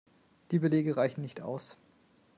[0.49, 1.77] Die Belege reichen nicht aus.